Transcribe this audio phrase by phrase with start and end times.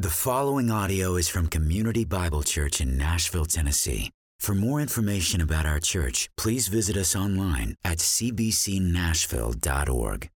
[0.00, 4.12] The following audio is from Community Bible Church in Nashville, Tennessee.
[4.38, 10.30] For more information about our church, please visit us online at cbcnashville.org.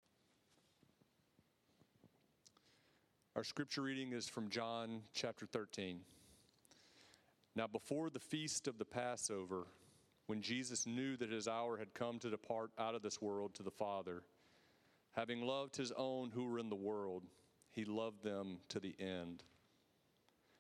[3.37, 6.01] Our scripture reading is from John chapter 13.
[7.55, 9.67] Now, before the feast of the Passover,
[10.27, 13.63] when Jesus knew that his hour had come to depart out of this world to
[13.63, 14.23] the Father,
[15.13, 17.25] having loved his own who were in the world,
[17.73, 19.45] he loved them to the end.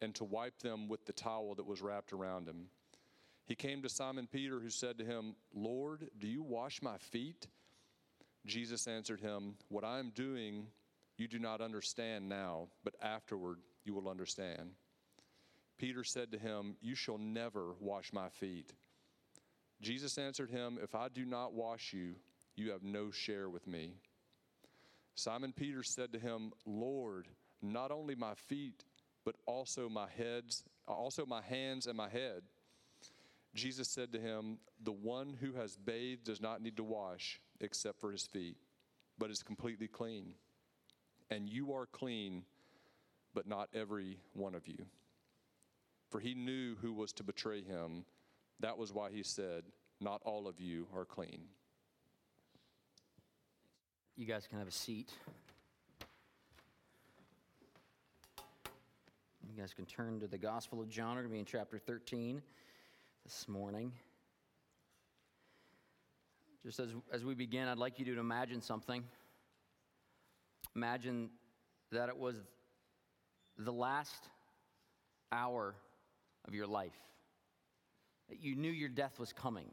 [0.00, 2.66] and to wipe them with the towel that was wrapped around him.
[3.46, 7.48] He came to Simon Peter, who said to him, Lord, do you wash my feet?
[8.46, 10.68] Jesus answered him, What I am doing
[11.16, 14.70] you do not understand now, but afterward you will understand.
[15.78, 18.72] Peter said to him, You shall never wash my feet.
[19.80, 22.14] Jesus answered him, If I do not wash you,
[22.54, 23.94] you have no share with me.
[25.14, 27.28] Simon Peter said to him, Lord,
[27.62, 28.84] not only my feet,
[29.24, 32.42] but also my heads, also my hands and my head.
[33.54, 38.00] Jesus said to him, The one who has bathed does not need to wash except
[38.00, 38.56] for his feet,
[39.18, 40.34] but is completely clean.
[41.30, 42.44] And you are clean,
[43.34, 44.86] but not every one of you.
[46.10, 48.04] For he knew who was to betray him.
[48.60, 49.64] That was why he said,
[50.00, 51.42] Not all of you are clean.
[54.16, 55.12] You guys can have a seat.
[59.50, 61.16] You guys can turn to the Gospel of John.
[61.16, 62.40] We're going to be in chapter 13
[63.24, 63.90] this morning.
[66.64, 69.02] Just as, as we begin, I'd like you to imagine something.
[70.76, 71.30] Imagine
[71.90, 72.36] that it was
[73.58, 74.28] the last
[75.32, 75.74] hour
[76.46, 76.98] of your life,
[78.28, 79.70] that you knew your death was coming,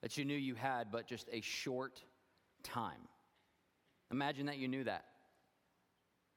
[0.00, 2.02] that you knew you had but just a short
[2.64, 3.06] time.
[4.10, 5.04] Imagine that you knew that.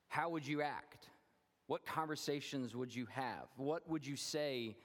[0.10, 1.08] How would you act?
[1.68, 3.48] What conversations would you have?
[3.58, 4.76] What would you say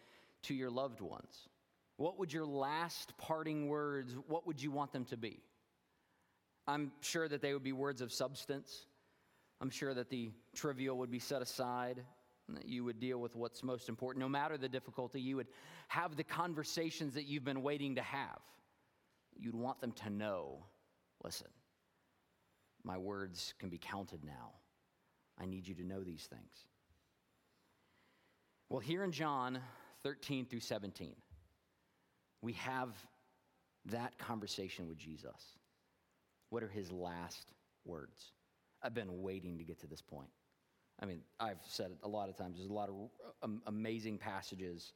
[0.42, 1.48] to your loved ones?
[1.96, 5.42] What would your last parting words, what would you want them to be?
[6.66, 8.86] I'm sure that they would be words of substance.
[9.60, 12.02] I'm sure that the trivial would be set aside
[12.48, 14.20] and that you would deal with what's most important.
[14.22, 15.48] No matter the difficulty, you would
[15.88, 18.38] have the conversations that you've been waiting to have.
[19.38, 20.64] You'd want them to know
[21.22, 21.48] listen,
[22.82, 24.52] my words can be counted now.
[25.38, 26.66] I need you to know these things.
[28.70, 29.58] Well, here in John
[30.04, 31.16] 13 through 17,
[32.40, 32.90] we have
[33.86, 35.58] that conversation with Jesus.
[36.50, 37.52] What are his last
[37.84, 38.32] words?
[38.80, 40.30] I've been waiting to get to this point.
[41.00, 42.58] I mean, I've said it a lot of times.
[42.58, 42.90] There's a lot
[43.42, 44.92] of amazing passages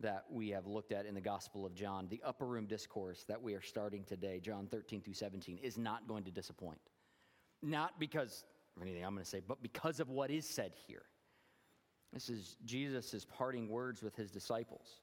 [0.00, 2.06] that we have looked at in the Gospel of John.
[2.08, 6.08] The upper room discourse that we are starting today, John 13 through 17, is not
[6.08, 6.80] going to disappoint.
[7.62, 8.44] Not because
[8.74, 11.02] of anything I'm going to say, but because of what is said here.
[12.12, 15.00] This is Jesus' parting words with his disciples.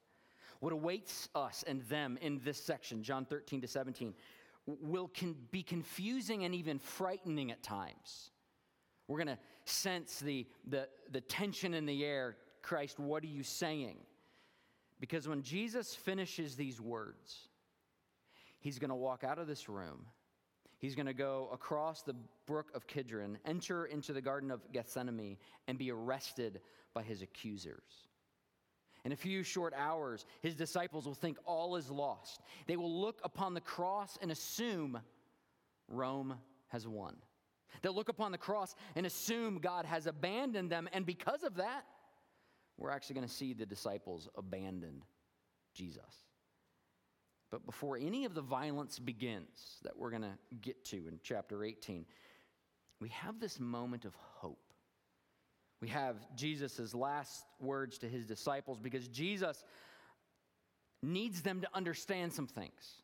[0.59, 4.13] What awaits us and them in this section, John 13 to 17,
[4.65, 5.11] will
[5.51, 8.31] be confusing and even frightening at times.
[9.07, 12.37] We're going to sense the, the, the tension in the air.
[12.63, 13.97] Christ, what are you saying?
[14.99, 17.49] Because when Jesus finishes these words,
[18.59, 20.07] he's going to walk out of this room
[20.77, 25.37] He's going to go across the brook of Kidron, enter into the Garden of Gethsemane,
[25.67, 26.61] and be arrested
[26.95, 28.07] by his accusers.
[29.03, 32.41] In a few short hours, his disciples will think all is lost.
[32.65, 34.99] They will look upon the cross and assume
[35.87, 36.39] Rome
[36.69, 37.15] has won.
[37.83, 40.89] They'll look upon the cross and assume God has abandoned them.
[40.91, 41.85] And because of that,
[42.77, 45.03] we're actually going to see the disciples abandon
[45.75, 46.23] Jesus.
[47.51, 51.63] But before any of the violence begins that we're going to get to in chapter
[51.63, 52.05] 18,
[52.99, 54.64] we have this moment of hope.
[55.81, 59.63] We have Jesus' last words to his disciples because Jesus
[61.01, 63.01] needs them to understand some things.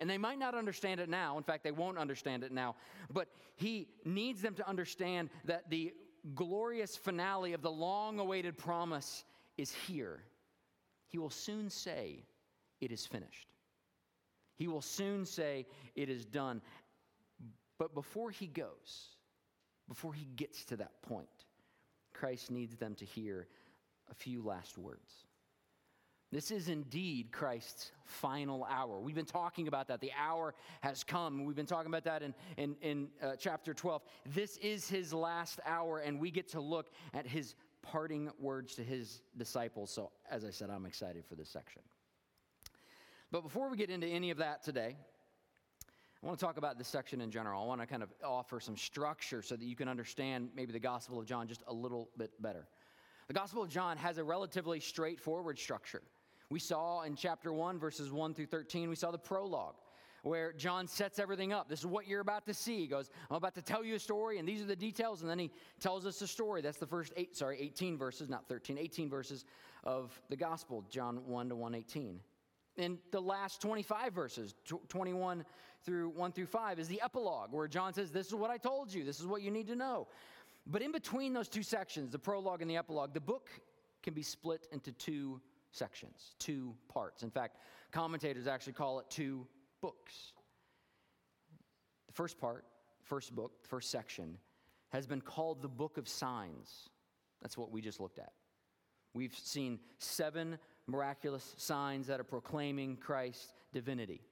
[0.00, 1.36] And they might not understand it now.
[1.36, 2.76] In fact, they won't understand it now.
[3.12, 5.92] But he needs them to understand that the
[6.34, 9.24] glorious finale of the long awaited promise
[9.56, 10.22] is here.
[11.08, 12.24] He will soon say,
[12.80, 13.48] It is finished.
[14.56, 16.60] He will soon say, It is done.
[17.78, 19.16] But before he goes,
[19.88, 21.28] before he gets to that point,
[22.24, 23.48] Christ needs them to hear
[24.10, 25.12] a few last words.
[26.32, 28.98] This is indeed Christ's final hour.
[28.98, 30.00] We've been talking about that.
[30.00, 31.44] The hour has come.
[31.44, 34.00] We've been talking about that in, in, in uh, chapter 12.
[34.32, 38.82] This is his last hour, and we get to look at his parting words to
[38.82, 39.90] his disciples.
[39.90, 41.82] So, as I said, I'm excited for this section.
[43.30, 44.96] But before we get into any of that today,
[46.24, 47.62] I want to talk about this section in general.
[47.62, 50.78] I want to kind of offer some structure so that you can understand maybe the
[50.78, 52.66] Gospel of John just a little bit better.
[53.28, 56.00] The Gospel of John has a relatively straightforward structure.
[56.48, 59.74] We saw in chapter 1, verses 1 through 13, we saw the prologue
[60.22, 61.68] where John sets everything up.
[61.68, 62.78] This is what you're about to see.
[62.78, 65.20] He goes, I'm about to tell you a story, and these are the details.
[65.20, 66.62] And then he tells us a story.
[66.62, 69.44] That's the first eight, sorry, 18 verses, not 13, 18 verses
[69.84, 72.18] of the gospel, John 1 to 118.
[72.76, 74.54] In the last 25 verses,
[74.88, 75.44] 21
[75.84, 78.92] through 1 through 5, is the epilogue where John says, This is what I told
[78.92, 80.08] you, this is what you need to know.
[80.66, 83.50] But in between those two sections, the prologue and the epilogue, the book
[84.02, 85.40] can be split into two
[85.72, 87.22] sections, two parts.
[87.22, 87.58] In fact,
[87.92, 89.46] commentators actually call it two
[89.80, 90.32] books.
[92.06, 92.64] The first part,
[93.02, 94.38] first book, first section,
[94.90, 96.88] has been called the Book of Signs.
[97.42, 98.32] That's what we just looked at.
[99.12, 104.22] We've seen seven miraculous signs that are proclaiming Christ's divinity.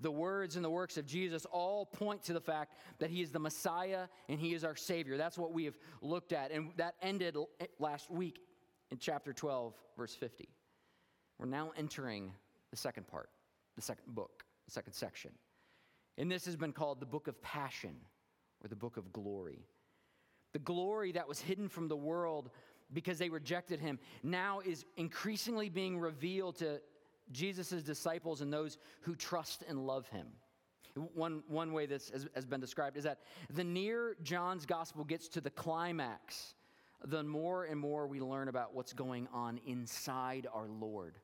[0.00, 3.30] The words and the works of Jesus all point to the fact that he is
[3.30, 5.16] the Messiah and he is our Savior.
[5.18, 6.50] That's what we have looked at.
[6.50, 8.40] And that ended eh, last week
[8.90, 10.48] in chapter 12, verse 50.
[11.38, 12.32] We're now entering
[12.70, 13.28] the second part,
[13.76, 15.32] the second book, the second section.
[16.16, 17.96] And this has been called the book of passion
[18.64, 19.66] or the book of glory.
[20.52, 22.50] The glory that was hidden from the world
[22.92, 26.80] because they rejected him now is increasingly being revealed to
[27.32, 30.26] Jesus' disciples and those who trust and love him.
[31.14, 33.20] One, one way this has, has been described is that
[33.54, 36.54] the near John's gospel gets to the climax,
[37.04, 41.16] the more and more we learn about what's going on inside our Lord.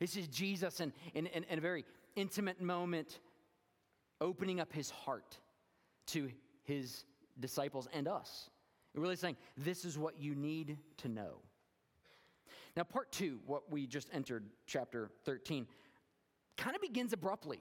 [0.00, 1.84] This is Jesus in, in, in, in a very
[2.14, 3.20] intimate moment
[4.20, 5.38] opening up his heart
[6.08, 6.30] to
[6.64, 7.04] his
[7.40, 8.50] disciples and us.
[8.94, 11.40] And really saying, this is what you need to know.
[12.76, 15.66] Now, part two, what we just entered, chapter 13,
[16.56, 17.60] kind of begins abruptly.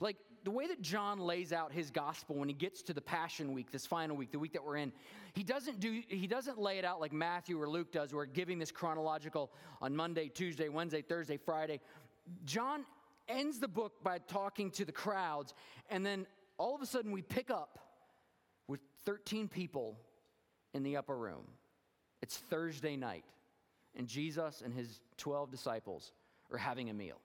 [0.00, 3.52] Like the way that John lays out his gospel when he gets to the Passion
[3.52, 4.92] Week, this final week, the week that we're in,
[5.34, 8.58] he doesn't do he doesn't lay it out like Matthew or Luke does, where giving
[8.58, 11.80] this chronological on Monday, Tuesday, Wednesday, Thursday, Friday.
[12.44, 12.84] John
[13.28, 15.54] ends the book by talking to the crowds,
[15.90, 16.26] and then
[16.58, 17.78] all of a sudden we pick up
[18.68, 19.98] with 13 people
[20.74, 21.44] in the upper room.
[22.22, 23.24] It's Thursday night
[23.96, 26.12] and Jesus and his 12 disciples
[26.50, 27.20] are having a meal.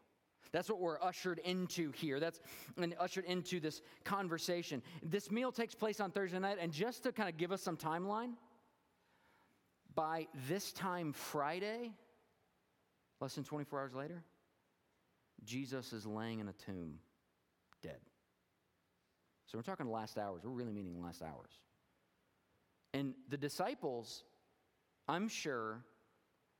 [0.51, 2.19] That's what we're ushered into here.
[2.19, 2.39] That's
[2.77, 4.81] and ushered into this conversation.
[5.03, 7.75] This meal takes place on Thursday night, and just to kind of give us some
[7.75, 8.33] timeline,
[9.93, 11.91] by this time Friday,
[13.19, 14.23] less than 24 hours later,
[15.43, 16.99] Jesus is laying in a tomb,
[17.81, 17.99] dead.
[19.47, 20.43] So we're talking last hours.
[20.43, 21.51] We're really meaning last hours.
[22.93, 24.23] And the disciples,
[25.07, 25.83] I'm sure,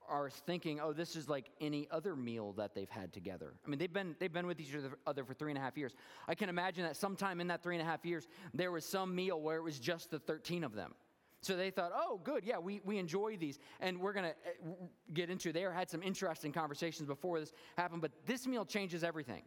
[0.08, 3.54] are thinking, oh, this is like any other meal that they've had together.
[3.66, 4.74] I mean, they've been, they've been with each
[5.06, 5.94] other for three and a half years.
[6.28, 9.14] I can imagine that sometime in that three and a half years, there was some
[9.14, 10.94] meal where it was just the 13 of them.
[11.42, 13.60] So they thought, oh, good, yeah, we, we enjoy these.
[13.80, 14.74] And we're going to eh,
[15.14, 19.44] get into, they had some interesting conversations before this happened, but this meal changes everything.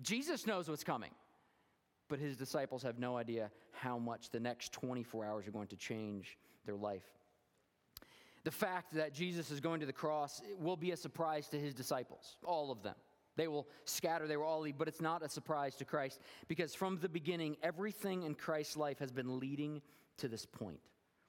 [0.00, 1.10] Jesus knows what's coming,
[2.08, 5.76] but his disciples have no idea how much the next 24 hours are going to
[5.76, 7.04] change their life.
[8.44, 11.74] The fact that Jesus is going to the cross will be a surprise to his
[11.74, 12.94] disciples, all of them.
[13.36, 16.74] They will scatter, they will all leave, but it's not a surprise to Christ because
[16.74, 19.82] from the beginning, everything in Christ's life has been leading
[20.18, 20.78] to this point.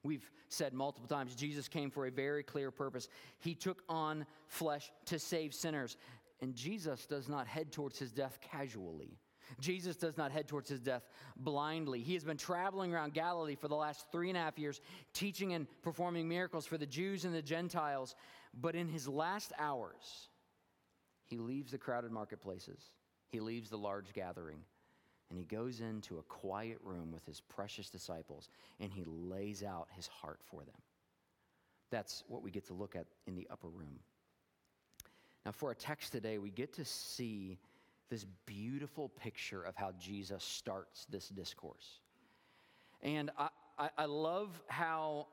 [0.03, 3.07] We've said multiple times Jesus came for a very clear purpose.
[3.39, 5.97] He took on flesh to save sinners.
[6.41, 9.17] And Jesus does not head towards his death casually.
[9.59, 12.01] Jesus does not head towards his death blindly.
[12.01, 14.81] He has been traveling around Galilee for the last three and a half years,
[15.13, 18.15] teaching and performing miracles for the Jews and the Gentiles.
[18.53, 20.29] But in his last hours,
[21.25, 22.91] he leaves the crowded marketplaces,
[23.29, 24.59] he leaves the large gathering,
[25.29, 28.49] and he goes into a quiet room with his precious disciples
[28.79, 30.81] and he lays out his heart for them.
[31.91, 33.99] That's what we get to look at in the upper room.
[35.45, 37.59] Now, for our text today, we get to see
[38.09, 41.99] this beautiful picture of how Jesus starts this discourse.
[43.01, 45.27] And I, I, I love how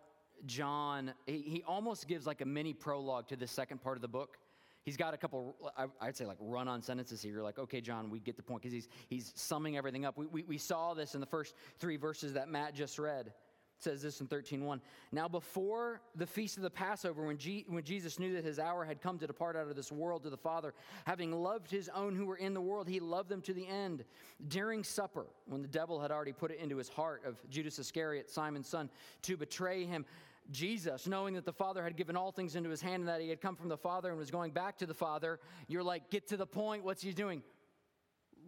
[0.47, 4.09] John, he, he, almost gives like a mini prologue to the second part of the
[4.09, 4.38] book.
[4.85, 7.33] He's got a couple, I, would say like run on sentences here.
[7.33, 10.19] You're like, okay, John, we get the point because he's, he's summing everything up.
[10.19, 13.33] We, we, we saw this in the first three verses that Matt just read.
[13.82, 18.34] Says this in 13.1 now before the feast of the passover when, when jesus knew
[18.34, 20.74] that his hour had come to depart out of this world to the father
[21.06, 24.04] having loved his own who were in the world he loved them to the end.
[24.48, 28.30] During supper when the devil had already put it into his heart of judas iscariot
[28.30, 28.88] simon's son
[29.22, 30.04] to betray him
[30.50, 33.28] jesus knowing that the father had given all things into his hand and that he
[33.28, 36.28] had come from the father and was going back to the father you're like get
[36.28, 36.84] to the point.
[36.84, 37.42] What's he doing?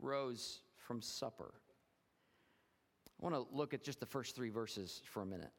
[0.01, 1.55] Rose from supper
[3.21, 5.53] I want to look at just the first three verses for a minute.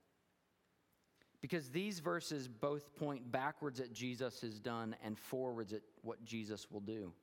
[1.42, 6.68] Because these verses both point backwards at Jesus has done and forwards at what Jesus
[6.72, 7.14] will do.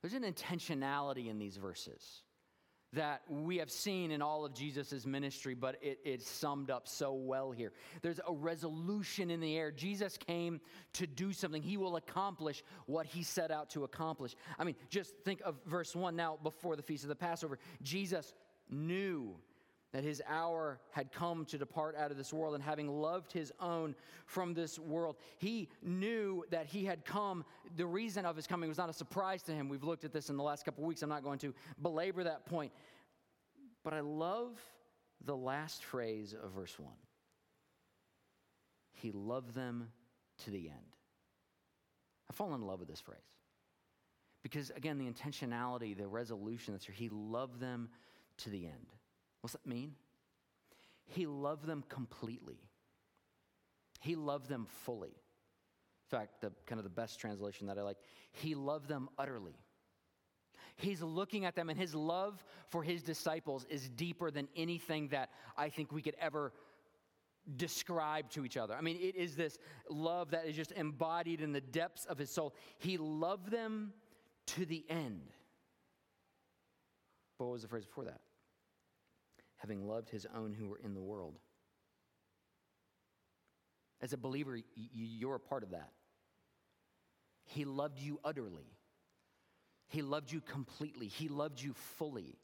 [0.00, 2.22] There's an intentionality in these verses
[2.94, 7.14] that we have seen in all of Jesus' ministry, but it, it's summed up so
[7.14, 7.72] well here.
[8.02, 9.70] There's a resolution in the air.
[9.70, 10.60] Jesus came
[10.94, 14.34] to do something, he will accomplish what he set out to accomplish.
[14.58, 17.58] I mean, just think of verse 1 now before the feast of the Passover.
[17.82, 18.34] Jesus
[18.72, 19.36] knew
[19.92, 23.52] that his hour had come to depart out of this world, and having loved his
[23.60, 27.44] own from this world, he knew that he had come.
[27.76, 29.68] The reason of his coming was not a surprise to him.
[29.68, 31.02] We've looked at this in the last couple weeks.
[31.02, 32.72] I'm not going to belabor that point.
[33.84, 34.58] But I love
[35.24, 36.88] the last phrase of verse 1
[38.94, 39.88] He loved them
[40.44, 40.96] to the end.
[42.30, 43.18] I fall in love with this phrase.
[44.42, 47.90] Because again, the intentionality, the resolution that's here, he loved them
[48.44, 48.86] to the end.
[49.40, 49.94] What's that mean?
[51.06, 52.58] He loved them completely.
[54.00, 55.08] He loved them fully.
[55.08, 57.98] In fact, the kind of the best translation that I like,
[58.32, 59.54] he loved them utterly.
[60.76, 65.30] He's looking at them, and his love for his disciples is deeper than anything that
[65.56, 66.52] I think we could ever
[67.56, 68.74] describe to each other.
[68.74, 69.58] I mean, it is this
[69.90, 72.54] love that is just embodied in the depths of his soul.
[72.78, 73.92] He loved them
[74.48, 75.22] to the end.
[77.38, 78.20] But what was the phrase before that?
[79.62, 81.38] Having loved his own who were in the world.
[84.00, 85.90] As a believer, you're a part of that.
[87.44, 88.66] He loved you utterly.
[89.88, 91.06] He loved you completely.
[91.06, 92.40] He loved you fully.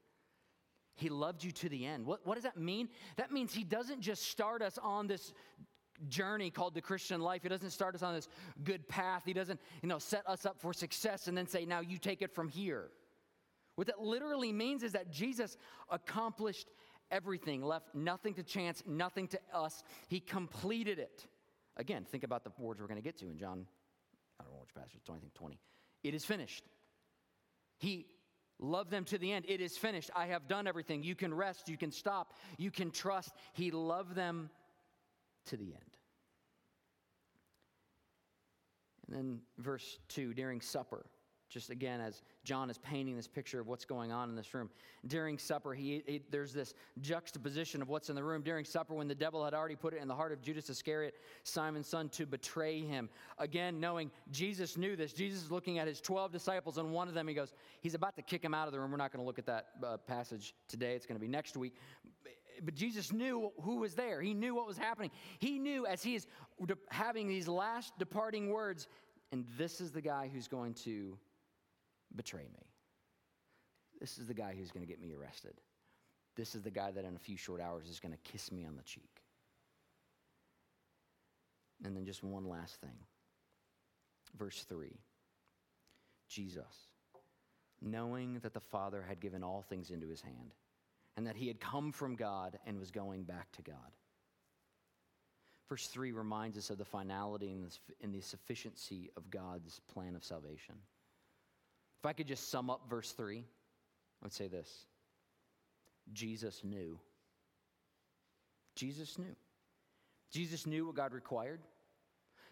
[0.95, 2.07] He loved you to the end.
[2.07, 2.89] What, what does that mean?
[3.17, 5.33] That means He doesn't just start us on this
[6.09, 7.43] journey called the Christian life.
[7.43, 8.29] He doesn't start us on this
[8.63, 9.23] good path.
[9.25, 12.23] He doesn't, you know, set us up for success and then say, now you take
[12.23, 12.91] it from here.
[13.75, 15.57] What that literally means is that Jesus
[15.89, 16.69] accomplished
[17.11, 19.83] everything, left nothing to chance, nothing to us.
[20.09, 21.27] He completed it.
[21.77, 23.67] Again, think about the words we're going to get to in John,
[24.41, 25.59] I don't know which passage, 20, I think 20.
[26.03, 26.65] It is finished.
[27.79, 28.07] He
[28.59, 29.45] loved them to the end.
[29.49, 30.11] It is finished.
[30.15, 31.03] I have done everything.
[31.03, 33.33] You can rest, you can stop, you can trust.
[33.53, 34.51] He loved them
[35.47, 35.97] to the end.
[39.07, 41.07] And then verse 2 during supper
[41.49, 44.71] just again as john is painting this picture of what's going on in this room.
[45.07, 48.43] During supper he, he, there's this juxtaposition of what's in the room.
[48.43, 51.15] During supper when the devil had already put it in the heart of judas iscariot
[51.43, 53.09] simon's son to betray him.
[53.39, 57.15] Again knowing jesus knew this jesus is looking at his 12 disciples and one of
[57.15, 58.91] them he goes he's about to kick him out of the room.
[58.91, 60.95] We're not going to look at that uh, passage today.
[60.95, 61.75] It's going to be next week.
[62.63, 64.21] But Jesus knew who was there.
[64.21, 65.11] He knew what was happening.
[65.39, 66.27] He knew as he is
[66.89, 68.89] having these last departing words,
[69.33, 71.17] and this is the guy who's going to
[72.15, 72.67] betray me.
[74.01, 75.55] This is the guy who's going to get me arrested.
[76.37, 78.65] This is the guy that in a few short hours is going to kiss me
[78.65, 79.23] on the cheek.
[81.85, 82.97] And then just one last thing.
[84.37, 84.97] Verse 3
[86.29, 86.87] Jesus,
[87.81, 90.55] knowing that the Father had given all things into his hand,
[91.17, 93.77] and that he had come from God and was going back to God.
[95.69, 97.55] Verse 3 reminds us of the finality
[98.03, 100.77] and the sufficiency of God's plan of salvation.
[102.01, 103.43] If I could just sum up verse 3, I
[104.25, 104.87] would say this
[106.13, 106.99] Jesus knew.
[108.77, 109.35] Jesus knew.
[110.31, 111.61] Jesus knew what God required.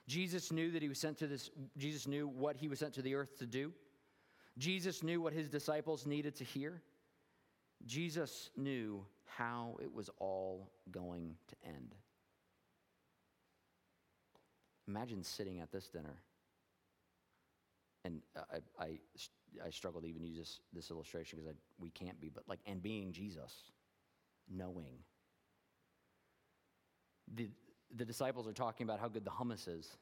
[0.09, 3.03] Jesus knew that he was sent to this, Jesus knew what he was sent to
[3.03, 3.73] the earth to do.
[4.59, 6.81] Jesus knew what his disciples needed to hear.
[7.85, 11.95] Jesus knew how it was all going to end.
[14.89, 16.17] Imagine sitting at this dinner
[18.07, 18.99] and I, I,
[19.67, 22.83] I struggle to even use this, this illustration because we can't be, but like, and
[22.83, 23.53] being Jesus,
[24.49, 24.99] knowing.
[27.35, 27.49] The,
[27.97, 29.97] the disciples are talking about how good the hummus is.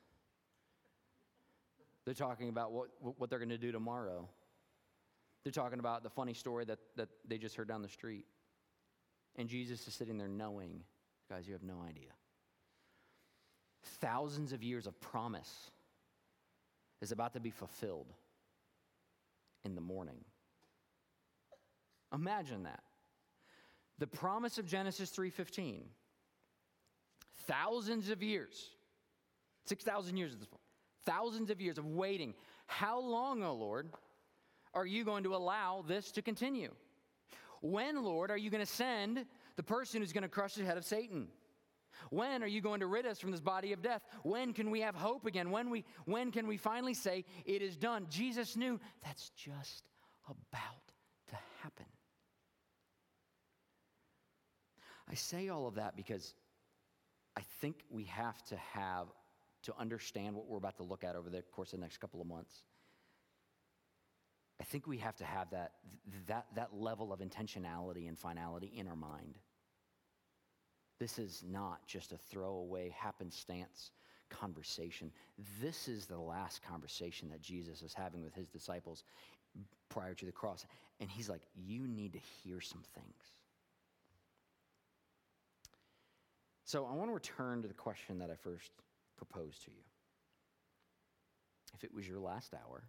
[2.04, 4.28] They're talking about what, what they're going to do tomorrow.
[5.42, 8.26] They're talking about the funny story that, that they just heard down the street.
[9.36, 10.82] And Jesus is sitting there knowing,
[11.30, 12.10] guys, you have no idea.
[14.00, 15.70] Thousands of years of promise
[17.04, 18.12] is about to be fulfilled
[19.64, 20.24] in the morning.
[22.12, 22.82] Imagine that.
[23.98, 25.84] The promise of Genesis 3:15
[27.46, 28.70] thousands of years,
[29.66, 30.62] 6,000 years at this point,
[31.04, 32.34] thousands of years of waiting.
[32.66, 33.90] How long, O Lord,
[34.72, 36.72] are you going to allow this to continue?
[37.60, 40.78] When, Lord, are you going to send the person who's going to crush the head
[40.78, 41.28] of Satan?
[42.10, 44.02] When are you going to rid us from this body of death?
[44.22, 45.50] When can we have hope again?
[45.50, 48.06] When, we, when can we finally say, It is done?
[48.10, 49.84] Jesus knew that's just
[50.28, 50.92] about
[51.28, 51.86] to happen.
[55.08, 56.34] I say all of that because
[57.36, 59.08] I think we have to have
[59.64, 62.20] to understand what we're about to look at over the course of the next couple
[62.20, 62.62] of months.
[64.60, 65.72] I think we have to have that,
[66.26, 69.38] that, that level of intentionality and finality in our mind.
[71.04, 73.90] This is not just a throwaway happenstance
[74.30, 75.12] conversation.
[75.60, 79.04] This is the last conversation that Jesus is having with his disciples
[79.90, 80.64] prior to the cross.
[81.00, 83.32] And he's like, You need to hear some things.
[86.64, 88.70] So I want to return to the question that I first
[89.18, 89.84] proposed to you.
[91.74, 92.82] If it was your last hour,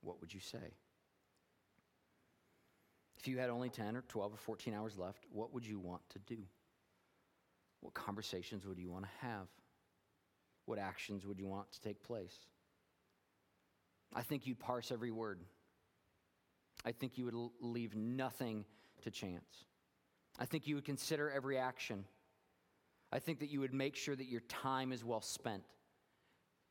[0.00, 0.74] what would you say?
[3.20, 6.02] If you had only 10 or 12 or 14 hours left, what would you want
[6.10, 6.42] to do?
[7.80, 9.46] What conversations would you want to have?
[10.66, 12.36] What actions would you want to take place?
[14.14, 15.40] I think you'd parse every word.
[16.84, 18.64] I think you would leave nothing
[19.02, 19.64] to chance.
[20.38, 22.04] I think you would consider every action.
[23.12, 25.62] I think that you would make sure that your time is well spent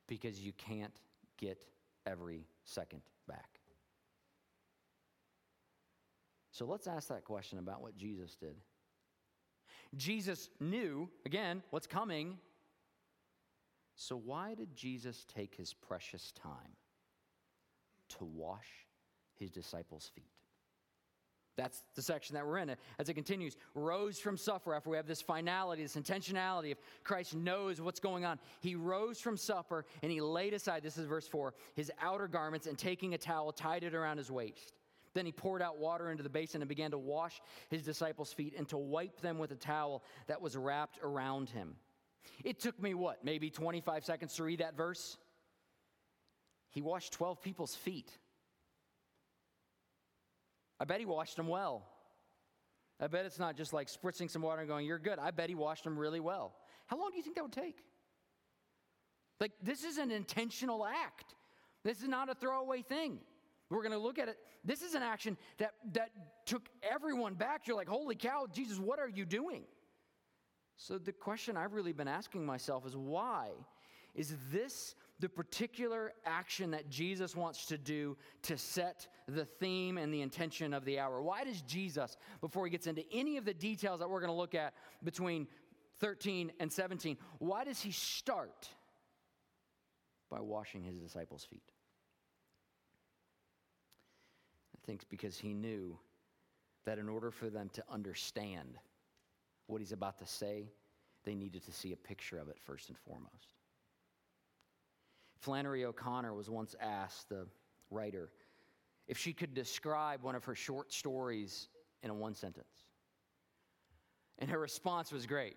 [0.08, 0.94] because you can't
[1.38, 1.64] get
[2.06, 3.60] every second back.
[6.52, 8.56] So let's ask that question about what Jesus did.
[9.96, 12.38] Jesus knew, again, what's coming.
[13.96, 16.76] So why did Jesus take his precious time
[18.10, 18.86] to wash
[19.38, 20.30] his disciples' feet?
[21.56, 22.74] That's the section that we're in.
[22.98, 27.34] As it continues, rose from supper after we have this finality, this intentionality of Christ
[27.34, 28.38] knows what's going on.
[28.60, 32.66] He rose from supper and he laid aside, this is verse 4, his outer garments
[32.66, 34.72] and taking a towel, tied it around his waist.
[35.14, 38.54] Then he poured out water into the basin and began to wash his disciples' feet
[38.56, 41.74] and to wipe them with a towel that was wrapped around him.
[42.44, 45.16] It took me what, maybe 25 seconds to read that verse?
[46.70, 48.10] He washed 12 people's feet.
[50.78, 51.86] I bet he washed them well.
[53.00, 55.18] I bet it's not just like spritzing some water and going, You're good.
[55.18, 56.54] I bet he washed them really well.
[56.86, 57.78] How long do you think that would take?
[59.40, 61.34] Like, this is an intentional act.
[61.82, 63.20] This is not a throwaway thing.
[63.70, 64.36] We're going to look at it.
[64.64, 66.10] This is an action that, that
[66.44, 67.66] took everyone back.
[67.66, 69.62] You're like, Holy cow, Jesus, what are you doing?
[70.76, 73.50] So, the question I've really been asking myself is why
[74.14, 80.12] is this the particular action that Jesus wants to do to set the theme and
[80.12, 81.22] the intention of the hour.
[81.22, 84.36] Why does Jesus, before he gets into any of the details that we're going to
[84.36, 85.46] look at between
[86.00, 88.68] 13 and 17, why does he start
[90.30, 91.62] by washing his disciples' feet?
[94.82, 95.98] I think because he knew
[96.84, 98.78] that in order for them to understand
[99.66, 100.70] what he's about to say,
[101.24, 103.54] they needed to see a picture of it first and foremost.
[105.38, 107.46] Flannery O'Connor was once asked, the
[107.90, 108.30] writer,
[109.06, 111.68] if she could describe one of her short stories
[112.02, 112.66] in a one sentence.
[114.38, 115.56] And her response was great.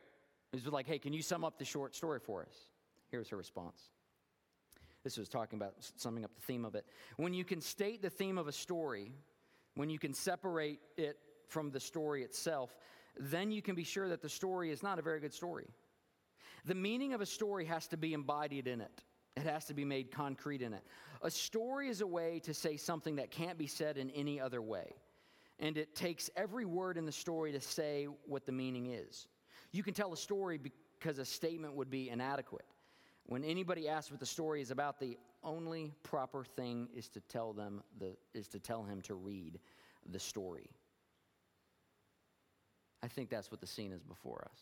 [0.51, 2.55] It was like, hey, can you sum up the short story for us?
[3.09, 3.81] Here's her response.
[5.03, 6.85] This was talking about summing up the theme of it.
[7.17, 9.11] When you can state the theme of a story,
[9.75, 12.77] when you can separate it from the story itself,
[13.19, 15.67] then you can be sure that the story is not a very good story.
[16.65, 19.03] The meaning of a story has to be embodied in it.
[19.35, 20.83] It has to be made concrete in it.
[21.21, 24.61] A story is a way to say something that can't be said in any other
[24.61, 24.93] way.
[25.59, 29.27] And it takes every word in the story to say what the meaning is.
[29.71, 32.65] You can tell a story because a statement would be inadequate.
[33.25, 37.53] When anybody asks what the story is about, the only proper thing is to tell
[37.53, 39.59] them the, is to tell him to read
[40.11, 40.69] the story.
[43.01, 44.59] I think that's what the scene is before us.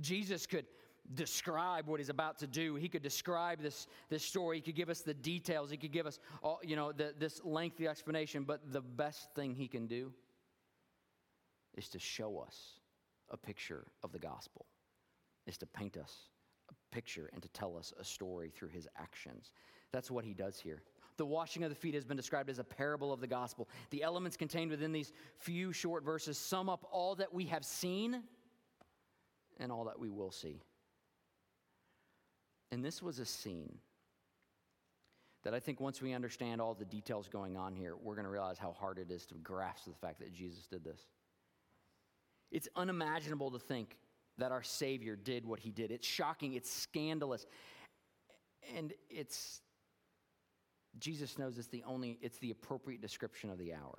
[0.00, 0.66] Jesus could
[1.14, 2.74] describe what he's about to do.
[2.74, 4.58] He could describe this, this story.
[4.58, 5.70] He could give us the details.
[5.70, 8.44] He could give us, all, you know, the, this lengthy explanation.
[8.44, 10.12] But the best thing he can do
[11.76, 12.56] is to show us
[13.30, 14.66] a picture of the gospel,
[15.46, 16.14] is to paint us
[16.90, 19.52] picture and to tell us a story through his actions.
[19.92, 20.82] That's what he does here.
[21.16, 23.68] The washing of the feet has been described as a parable of the gospel.
[23.90, 28.22] The elements contained within these few short verses sum up all that we have seen
[29.58, 30.62] and all that we will see.
[32.70, 33.78] And this was a scene
[35.42, 38.30] that I think once we understand all the details going on here, we're going to
[38.30, 41.00] realize how hard it is to grasp the fact that Jesus did this.
[42.50, 43.96] It's unimaginable to think
[44.38, 45.90] that our Savior did what he did.
[45.90, 47.46] It's shocking, it's scandalous,
[48.76, 49.60] and it's
[50.98, 53.98] Jesus knows it's the only, it's the appropriate description of the hour.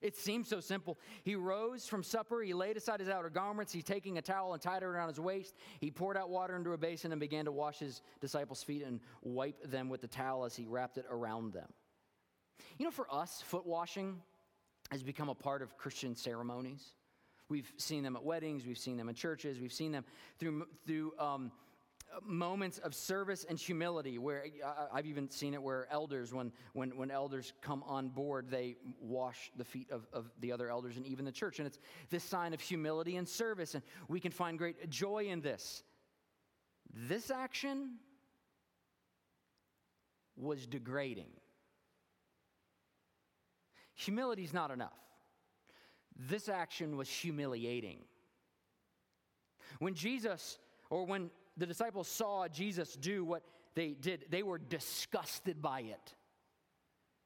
[0.00, 0.98] It seems so simple.
[1.22, 2.42] He rose from supper.
[2.42, 3.72] He laid aside his outer garments.
[3.72, 5.54] He's taking a towel and tied it around his waist.
[5.80, 9.00] He poured out water into a basin and began to wash his disciples' feet and
[9.22, 11.68] wipe them with the towel as he wrapped it around them.
[12.76, 14.20] You know, for us, foot washing
[14.90, 16.84] has become a part of Christian ceremonies.
[17.48, 20.04] We've seen them at weddings, we've seen them in churches, we've seen them
[20.38, 21.52] through, through um,
[22.22, 24.44] moments of service and humility where
[24.92, 29.50] I've even seen it where elders, when, when, when elders come on board, they wash
[29.56, 31.58] the feet of, of the other elders and even the church.
[31.58, 31.78] And it's
[32.10, 33.74] this sign of humility and service.
[33.74, 35.82] And we can find great joy in this.
[36.92, 37.96] This action
[40.36, 41.30] was degrading.
[43.94, 44.92] Humility is not enough.
[46.16, 47.98] This action was humiliating.
[49.78, 50.58] When Jesus,
[50.90, 53.42] or when the disciples saw Jesus do what
[53.74, 56.14] they did, they were disgusted by it.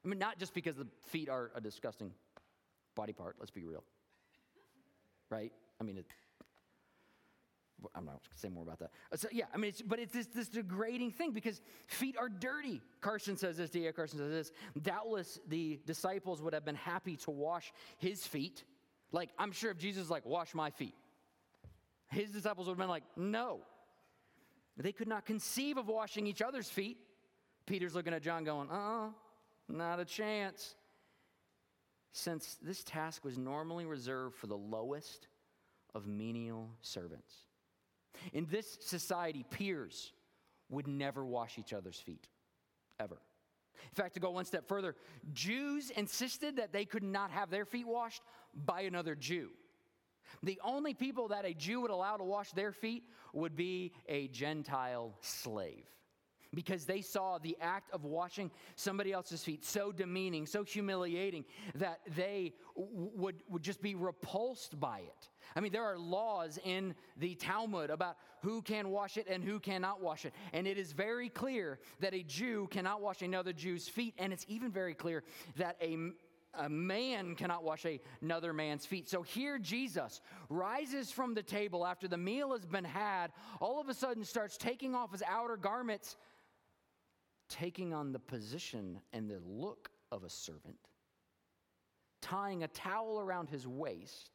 [0.05, 2.13] I mean, not just because the feet are a disgusting
[2.95, 3.85] body part, let's be real.
[5.31, 5.53] Right?
[5.81, 6.07] I mean, it,
[7.95, 8.91] I'm not going to say more about that.
[9.17, 12.81] So, yeah, I mean, it's, but it's this, this degrading thing because feet are dirty.
[13.01, 13.93] Carson says this, D.A.
[13.93, 14.53] Carson says this.
[14.81, 18.65] Doubtless the disciples would have been happy to wash his feet.
[19.13, 20.95] Like, I'm sure if Jesus like, wash my feet,
[22.11, 23.61] his disciples would have been like, no.
[24.77, 26.99] They could not conceive of washing each other's feet.
[27.67, 29.11] Peter's looking at John, going, uh uh-uh, uh
[29.69, 30.75] not a chance.
[32.13, 35.29] Since this task was normally reserved for the lowest
[35.95, 37.33] of menial servants.
[38.33, 40.13] In this society, peers
[40.71, 42.27] would never wash each other's feet,
[42.99, 43.19] ever.
[43.85, 44.97] In fact, to go one step further,
[45.33, 48.23] Jews insisted that they could not have their feet washed
[48.55, 49.51] by another Jew.
[50.43, 54.29] The only people that a Jew would allow to wash their feet would be a
[54.29, 55.87] Gentile slave
[56.55, 62.01] because they saw the act of washing somebody else's feet so demeaning, so humiliating that
[62.17, 65.29] they would, would just be repulsed by it.
[65.57, 69.59] I mean, there are laws in the Talmud about who can wash it and who
[69.61, 70.33] cannot wash it.
[70.53, 74.15] And it is very clear that a Jew cannot wash another Jew's feet.
[74.19, 75.25] And it's even very clear
[75.57, 75.97] that a
[76.55, 77.87] a man cannot wash
[78.23, 79.09] another man's feet.
[79.09, 83.29] So here Jesus rises from the table after the meal has been had,
[83.61, 86.17] all of a sudden starts taking off his outer garments,
[87.49, 90.79] taking on the position and the look of a servant,
[92.21, 94.31] tying a towel around his waist.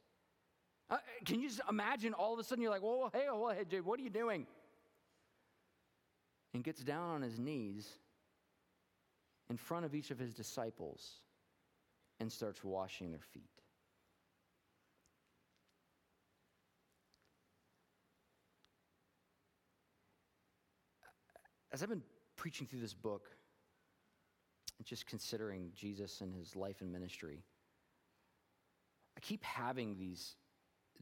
[0.94, 3.64] Uh, can you just imagine all of a sudden you're like, whoa, hey, whoa, hey,
[3.68, 4.46] dude, what are you doing?
[6.54, 7.90] And gets down on his knees
[9.50, 11.14] in front of each of his disciples
[12.20, 13.50] and starts washing their feet.
[21.72, 22.04] As I've been
[22.36, 23.30] preaching through this book
[24.78, 27.44] and just considering Jesus and his life and ministry,
[29.18, 30.36] I keep having these,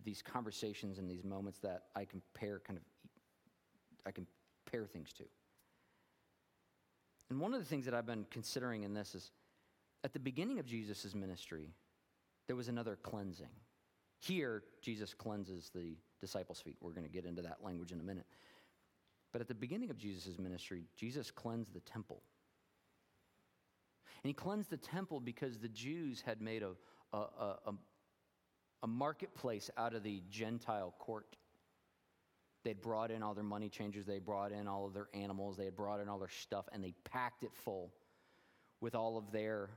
[0.04, 2.84] these conversations and these moments that I compare kind of
[4.06, 5.24] I compare things to.
[7.30, 9.32] And one of the things that I've been considering in this is
[10.04, 11.70] at the beginning of Jesus' ministry,
[12.48, 13.52] there was another cleansing.
[14.20, 16.78] Here, Jesus cleanses the disciples' feet.
[16.82, 18.26] We're going to get into that language in a minute.
[19.32, 22.22] But at the beginning of Jesus' ministry, Jesus cleansed the temple.
[24.24, 26.72] And he cleansed the temple because the Jews had made a,
[27.14, 27.74] a, a,
[28.84, 31.36] a marketplace out of the Gentile court.
[32.64, 35.66] They'd brought in all their money changers, they brought in all of their animals, they
[35.66, 37.92] had brought in all their stuff, and they packed it full
[38.82, 39.70] with all of their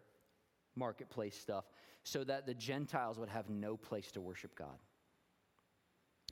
[0.76, 1.64] marketplace stuff
[2.02, 4.78] so that the Gentiles would have no place to worship God.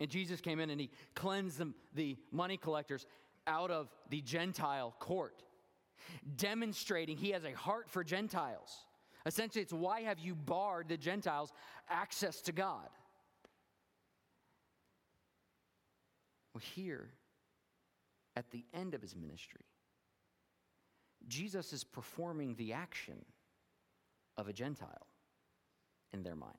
[0.01, 3.07] And Jesus came in and he cleansed them, the money collectors
[3.47, 5.43] out of the Gentile court,
[6.37, 8.87] demonstrating he has a heart for Gentiles.
[9.25, 11.53] Essentially, it's why have you barred the Gentiles
[11.89, 12.89] access to God?
[16.55, 17.09] Well, here,
[18.37, 19.65] at the end of his ministry,
[21.29, 23.25] Jesus is performing the action
[24.37, 25.07] of a Gentile
[26.13, 26.55] in their mind.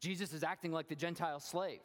[0.00, 1.80] Jesus is acting like the Gentile slave.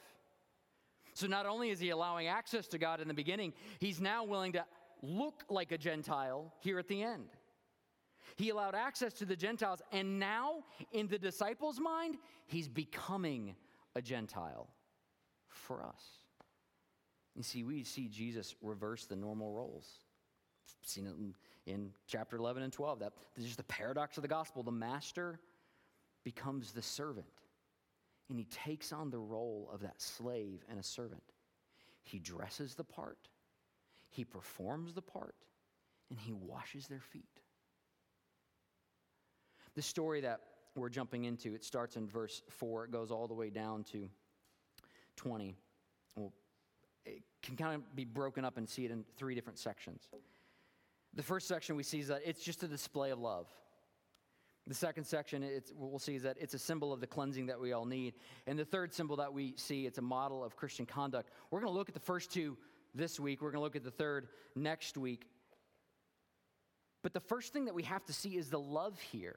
[1.15, 4.53] So not only is he allowing access to God in the beginning, he's now willing
[4.53, 4.65] to
[5.01, 7.25] look like a Gentile here at the end.
[8.35, 13.55] He allowed access to the Gentiles, and now in the disciples' mind, he's becoming
[13.95, 14.69] a Gentile
[15.47, 16.01] for us.
[17.35, 19.87] You see, we see Jesus reverse the normal roles
[20.85, 21.33] seen it in,
[21.65, 22.99] in chapter 11 and 12.
[22.99, 24.63] That, is just the paradox of the gospel.
[24.63, 25.39] The master
[26.23, 27.27] becomes the servant.
[28.29, 31.23] and he takes on the role of that slave and a servant.
[32.03, 33.29] He dresses the part,
[34.09, 35.35] he performs the part,
[36.09, 37.41] and he washes their feet.
[39.75, 40.41] The story that
[40.75, 44.09] we're jumping into, it starts in verse 4, it goes all the way down to
[45.17, 45.55] 20.
[46.15, 46.33] Well,
[47.05, 50.07] it can kind of be broken up and see it in three different sections.
[51.13, 53.47] The first section we see is that it's just a display of love.
[54.65, 57.73] The second section we'll see is that it's a symbol of the cleansing that we
[57.73, 58.13] all need.
[58.47, 61.29] And the third symbol that we see, it's a model of Christian conduct.
[61.51, 62.57] We're going to look at the first two
[62.95, 63.41] this week.
[63.41, 65.27] We're going to look at the third next week.
[67.01, 69.35] But the first thing that we have to see is the love here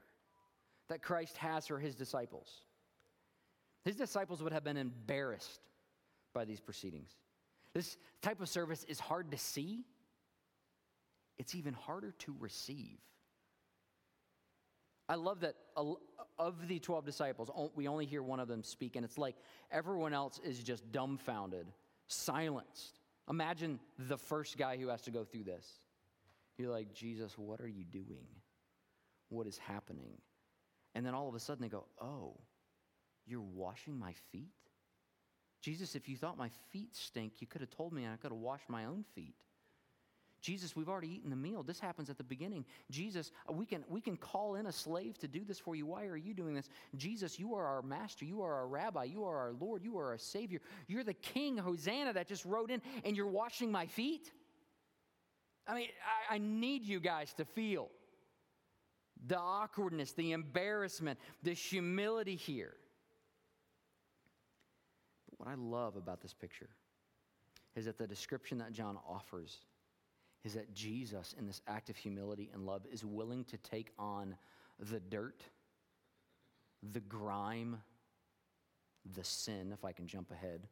[0.89, 2.49] that Christ has for his disciples.
[3.83, 5.61] His disciples would have been embarrassed
[6.33, 7.09] by these proceedings.
[7.73, 9.85] This type of service is hard to see,
[11.37, 12.97] it's even harder to receive.
[15.09, 15.55] I love that
[16.37, 19.35] of the 12 disciples, we only hear one of them speak, and it's like
[19.71, 21.67] everyone else is just dumbfounded,
[22.07, 22.99] silenced.
[23.29, 25.65] Imagine the first guy who has to go through this.
[26.57, 28.27] You're like, Jesus, what are you doing?
[29.29, 30.17] What is happening?
[30.97, 32.39] And then all of a sudden they go, Oh,
[33.27, 34.49] you're washing my feet?
[35.61, 38.31] Jesus, if you thought my feet stink, you could have told me and I could
[38.31, 39.35] have washed my own feet.
[40.41, 41.61] Jesus, we've already eaten the meal.
[41.61, 42.65] This happens at the beginning.
[42.89, 45.85] Jesus, we can, we can call in a slave to do this for you.
[45.85, 46.67] Why are you doing this?
[46.95, 48.25] Jesus, you are our master.
[48.25, 49.03] You are our rabbi.
[49.03, 49.83] You are our Lord.
[49.83, 50.61] You are our Savior.
[50.87, 54.31] You're the King, Hosanna, that just rode in, and you're washing my feet?
[55.67, 55.89] I mean,
[56.31, 57.89] I, I need you guys to feel
[59.25, 62.75] the awkwardness, the embarrassment, the humility here.
[65.29, 66.69] But what I love about this picture
[67.75, 69.57] is that the description that John offers
[70.43, 74.35] is that Jesus, in this act of humility and love, is willing to take on
[74.79, 75.43] the dirt,
[76.93, 77.81] the grime,
[79.15, 80.67] the sin, if I can jump ahead,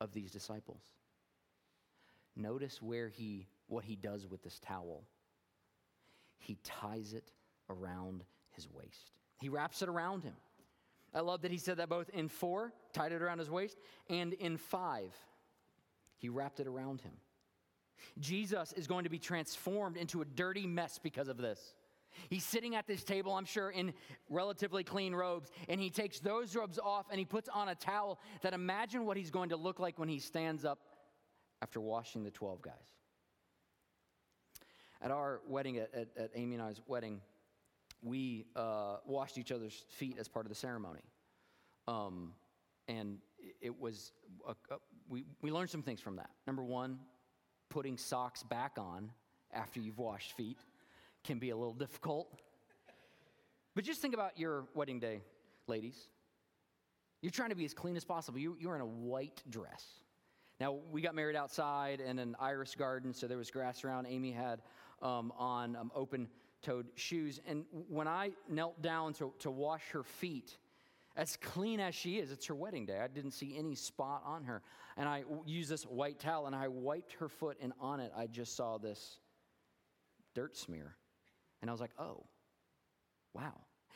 [0.00, 0.82] of these disciples.
[2.36, 5.04] Notice where he, what he does with this towel.
[6.40, 7.30] He ties it
[7.68, 10.34] around his waist, he wraps it around him.
[11.12, 13.76] I love that he said that both in four, tied it around his waist,
[14.08, 15.12] and in five,
[16.18, 17.14] he wrapped it around him.
[18.18, 21.74] Jesus is going to be transformed into a dirty mess because of this.
[22.28, 23.92] He's sitting at this table, I'm sure, in
[24.28, 28.18] relatively clean robes, and he takes those robes off and he puts on a towel
[28.42, 30.78] that imagine what he's going to look like when he stands up
[31.62, 32.72] after washing the 12 guys.
[35.02, 37.20] At our wedding, at, at, at Amy and I's wedding,
[38.02, 41.02] we uh, washed each other's feet as part of the ceremony.
[41.88, 42.34] Um,
[42.88, 43.18] and
[43.60, 44.12] it was,
[44.46, 46.30] a, a, we, we learned some things from that.
[46.46, 46.98] Number one,
[47.68, 49.10] putting socks back on
[49.52, 50.58] after you've washed feet
[51.24, 52.40] can be a little difficult.
[53.74, 55.22] But just think about your wedding day,
[55.66, 56.08] ladies.
[57.22, 58.38] You're trying to be as clean as possible.
[58.38, 59.86] You, you're in a white dress.
[60.58, 64.06] Now, we got married outside in an iris garden, so there was grass around.
[64.06, 64.60] Amy had
[65.02, 66.28] um, on um, open
[66.62, 67.40] toed shoes.
[67.46, 70.56] And when I knelt down to, to wash her feet,
[71.16, 72.98] as clean as she is, it's her wedding day.
[72.98, 74.62] I didn't see any spot on her.
[74.96, 78.26] And I used this white towel and I wiped her foot, and on it, I
[78.26, 79.18] just saw this
[80.34, 80.96] dirt smear.
[81.60, 82.24] And I was like, oh,
[83.34, 83.54] wow.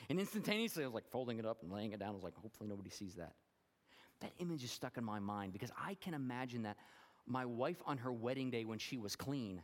[0.09, 2.11] And instantaneously, I was like folding it up and laying it down.
[2.11, 3.33] I was like, hopefully nobody sees that.
[4.21, 6.77] That image is stuck in my mind because I can imagine that
[7.27, 9.63] my wife on her wedding day when she was clean,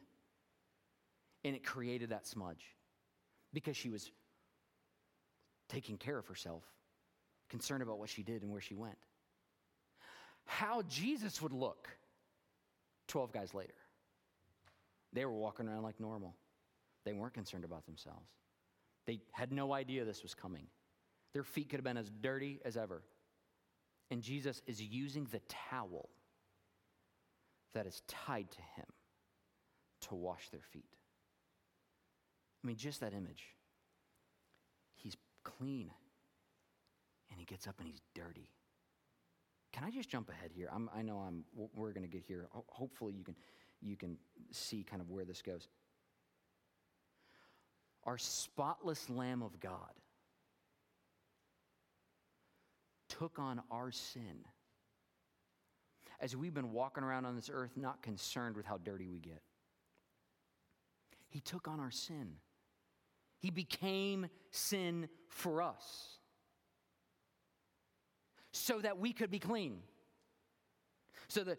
[1.45, 2.65] and it created that smudge
[3.53, 4.11] because she was
[5.69, 6.65] taking care of herself
[7.49, 8.99] concerned about what she did and where she went.
[10.45, 11.89] How Jesus would look
[13.09, 13.75] 12 guys later.
[15.13, 16.37] They were walking around like normal.
[17.05, 18.29] They weren't concerned about themselves.
[19.07, 20.67] They had no idea this was coming.
[21.33, 23.03] Their feet could have been as dirty as ever.
[24.11, 26.09] And Jesus is using the towel
[27.75, 28.87] that is tied to him
[30.03, 30.97] to wash their feet.
[32.63, 33.45] I mean, just that image.
[34.97, 35.91] He's clean
[37.31, 38.51] and he gets up and he's dirty.
[39.73, 40.69] Can I just jump ahead here?
[40.73, 41.45] I'm, i know I'm,
[41.75, 42.49] we're going to get here.
[42.69, 43.37] Hopefully, you can,
[43.81, 44.17] you can
[44.51, 45.69] see kind of where this goes.
[48.05, 49.93] Our spotless Lamb of God
[53.09, 54.45] took on our sin
[56.21, 59.41] as we've been walking around on this earth not concerned with how dirty we get.
[61.29, 62.35] He took on our sin.
[63.41, 66.19] He became sin for us
[68.53, 69.79] so that we could be clean.
[71.29, 71.59] So that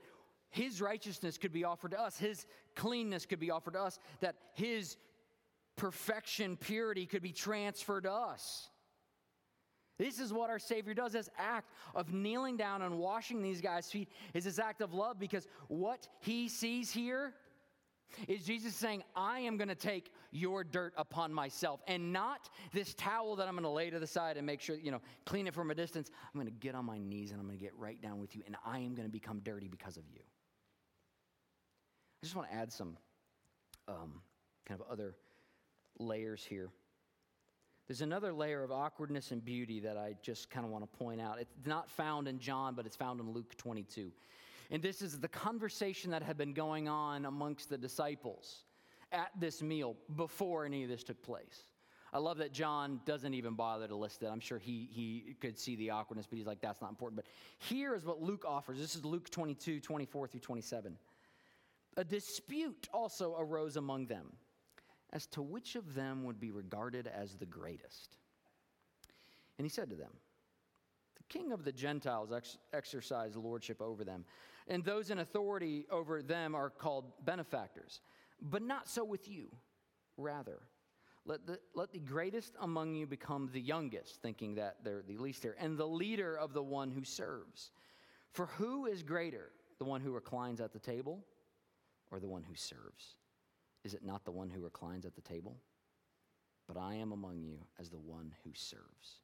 [0.50, 4.36] his righteousness could be offered to us, his cleanness could be offered to us, that
[4.54, 4.98] his
[5.76, 8.70] perfection, purity could be transferred to us.
[9.98, 11.14] This is what our Savior does.
[11.14, 15.20] This act of kneeling down and washing these guys' feet is this act of love
[15.20, 17.34] because what he sees here
[18.28, 22.94] is Jesus saying, I am going to take your dirt upon myself and not this
[22.94, 25.48] towel that I'm going to lay to the side and make sure, you know, clean
[25.48, 26.10] it from a distance.
[26.34, 28.36] I'm going to get on my knees and I'm going to get right down with
[28.36, 30.22] you and I am going to become dirty because of you.
[32.22, 32.98] I just want to add some
[33.88, 34.22] um,
[34.68, 35.16] kind of other
[36.00, 36.70] layers here.
[37.88, 41.20] There's another layer of awkwardness and beauty that I just kind of want to point
[41.20, 41.40] out.
[41.40, 44.12] It's not found in John, but it's found in Luke 22.
[44.72, 48.64] And this is the conversation that had been going on amongst the disciples
[49.12, 51.66] at this meal before any of this took place.
[52.14, 54.28] I love that John doesn't even bother to list it.
[54.28, 57.18] I'm sure he, he could see the awkwardness, but he's like, that's not important.
[57.18, 57.26] But
[57.60, 58.80] here is what Luke offers.
[58.80, 60.98] This is Luke 22, 24 through 27.
[61.98, 64.34] A dispute also arose among them
[65.14, 68.18] as to which of them would be regarded as the greatest.
[69.58, 70.12] And he said to them,
[71.18, 74.26] The king of the Gentiles ex- exercise lordship over them
[74.68, 78.02] and those in authority over them are called benefactors.
[78.42, 79.50] But not so with you.
[80.18, 80.60] Rather,
[81.26, 85.44] let the, let the greatest among you become the youngest, thinking that they're the least
[85.44, 87.72] here, and the leader of the one who serves.
[88.32, 91.24] For who is greater, the one who reclines at the table
[92.12, 93.16] or the one who serves?
[93.84, 95.58] Is it not the one who reclines at the table?
[96.68, 99.20] But I am among you as the one who serves.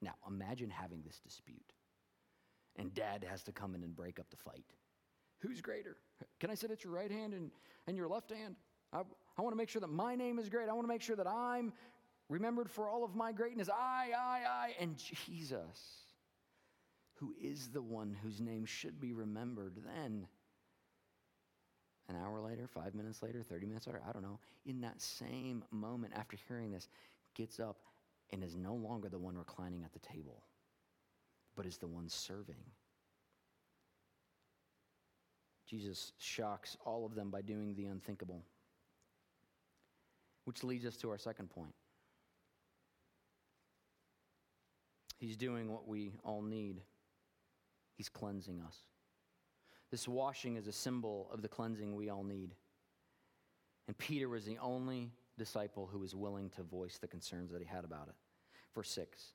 [0.00, 1.72] Now, imagine having this dispute
[2.76, 4.64] and dad has to come in and break up the fight.
[5.40, 5.96] Who's greater?
[6.40, 7.50] Can I sit at your right hand and,
[7.86, 8.56] and your left hand?
[8.92, 9.00] I,
[9.36, 10.68] I want to make sure that my name is great.
[10.68, 11.72] I want to make sure that I'm
[12.28, 13.68] remembered for all of my greatness.
[13.68, 14.74] I, I, I.
[14.80, 16.06] And Jesus,
[17.14, 20.26] who is the one whose name should be remembered then,
[22.08, 25.64] an hour later, five minutes later, 30 minutes later, I don't know, in that same
[25.70, 26.88] moment after hearing this,
[27.34, 27.78] gets up
[28.30, 30.42] and is no longer the one reclining at the table
[31.56, 32.62] but is the one serving.
[35.68, 38.42] Jesus shocks all of them by doing the unthinkable.
[40.44, 41.72] Which leads us to our second point.
[45.18, 46.82] He's doing what we all need,
[47.96, 48.76] He's cleansing us.
[49.90, 52.54] This washing is a symbol of the cleansing we all need.
[53.86, 57.66] And Peter was the only disciple who was willing to voice the concerns that he
[57.66, 58.14] had about it.
[58.74, 59.34] Verse 6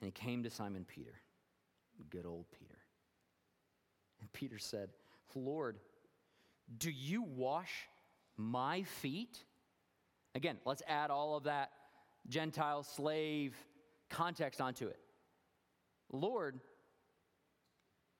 [0.00, 1.14] and he came to Simon Peter,
[2.10, 2.78] good old Peter.
[4.20, 4.90] And Peter said,
[5.34, 5.78] Lord,
[6.78, 7.72] do you wash
[8.36, 9.38] my feet?
[10.34, 11.70] Again, let's add all of that
[12.28, 13.54] Gentile slave
[14.10, 14.98] context onto it.
[16.12, 16.60] Lord,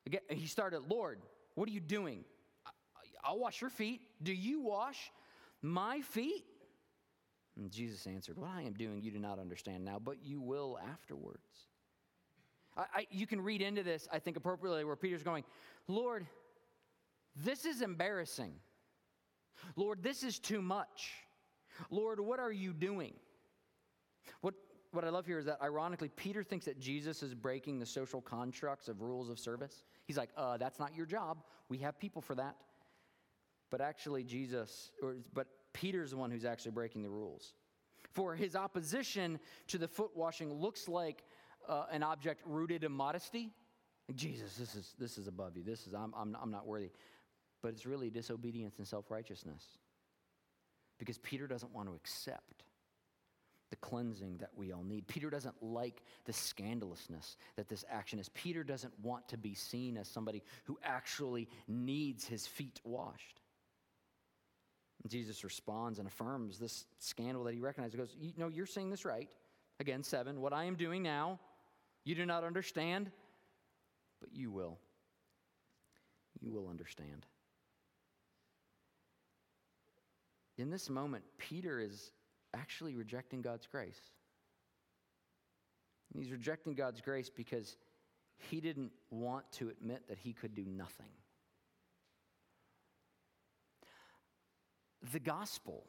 [0.07, 1.21] again, he started, Lord,
[1.55, 2.25] what are you doing?
[3.25, 4.01] I'll wash your feet.
[4.23, 5.11] Do you wash
[5.63, 6.45] my feet?
[7.57, 10.79] And Jesus answered, What I am doing you do not understand now, but you will
[10.93, 11.69] afterwards.
[12.77, 15.45] I, I, you can read into this, I think, appropriately, where Peter's going,
[15.89, 16.27] Lord,
[17.35, 18.53] this is embarrassing.
[19.75, 21.13] Lord, this is too much.
[21.91, 23.15] Lord, what are you doing?
[24.41, 24.55] What,
[24.93, 28.21] what I love here is that, ironically, Peter thinks that Jesus is breaking the social
[28.21, 29.83] constructs of rules of service.
[30.05, 31.39] He's like, uh, that's not your job.
[31.69, 32.57] We have people for that.
[33.71, 37.53] But actually, Jesus, or, but Peter's the one who's actually breaking the rules.
[38.15, 41.23] For his opposition to the foot washing looks like
[41.69, 43.51] uh, an object rooted in modesty.
[44.15, 45.63] Jesus, this is, this is above you.
[45.63, 46.91] This is, I'm, I'm, I'm not worthy.
[47.61, 49.63] But it's really disobedience and self righteousness.
[50.99, 52.65] Because Peter doesn't want to accept
[53.69, 55.07] the cleansing that we all need.
[55.09, 58.31] Peter doesn't like the scandalousness that this action is.
[58.31, 63.43] Peter doesn't want to be seen as somebody who actually needs his feet washed.
[65.09, 67.93] Jesus responds and affirms this scandal that he recognizes.
[67.93, 69.29] He goes, you No, know, you're saying this right.
[69.81, 70.41] Again, seven.
[70.41, 71.39] What I am doing now,
[72.05, 73.11] you do not understand,
[74.21, 74.79] but you will.
[76.41, 77.27] You will understand.
[80.59, 82.11] In this moment, Peter is
[82.55, 84.01] actually rejecting God's grace.
[86.15, 87.77] he's rejecting God's grace because
[88.39, 91.11] he didn't want to admit that he could do nothing.
[95.13, 95.85] The gospel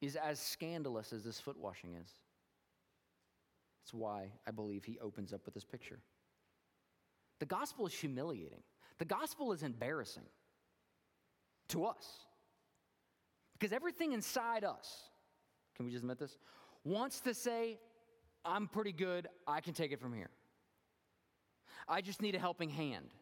[0.00, 2.10] is as scandalous as this foot washing is.
[3.82, 5.98] That's why I believe he opens up with this picture.
[7.40, 8.62] The gospel is humiliating,
[8.98, 10.26] the gospel is embarrassing
[11.68, 12.06] to us.
[13.58, 15.10] Because everything inside us,
[15.76, 16.38] can we just admit this,
[16.84, 17.78] wants to say,
[18.44, 20.30] I'm pretty good, I can take it from here.
[21.88, 23.14] I just need a helping hand.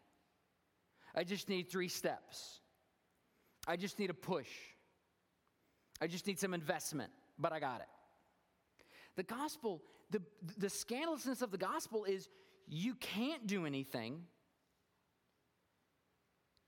[1.15, 2.59] I just need three steps.
[3.67, 4.47] I just need a push.
[6.01, 7.87] I just need some investment, but I got it.
[9.15, 10.21] The gospel, the,
[10.57, 12.29] the scandalousness of the gospel is
[12.67, 14.21] you can't do anything,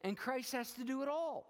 [0.01, 1.45] and Christ has to do it all.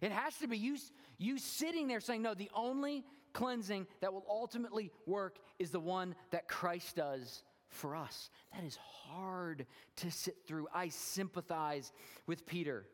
[0.00, 0.78] It has to be you,
[1.18, 6.14] you sitting there saying, No, the only cleansing that will ultimately work is the one
[6.30, 8.30] that Christ does for us.
[8.54, 10.68] That is hard to sit through.
[10.74, 11.92] I sympathize
[12.26, 12.86] with Peter.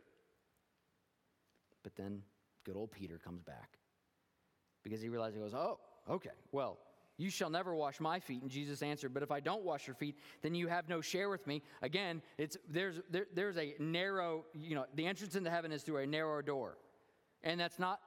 [1.87, 2.21] But then
[2.65, 3.79] good old Peter comes back
[4.83, 5.79] because he realizes, he goes, Oh,
[6.11, 6.79] okay, well,
[7.17, 8.43] you shall never wash my feet.
[8.43, 11.31] And Jesus answered, But if I don't wash your feet, then you have no share
[11.31, 11.63] with me.
[11.83, 15.99] Again, it's, there's, there, there's a narrow, you know, the entrance into heaven is through
[15.99, 16.77] a narrow door.
[17.45, 18.01] And that's not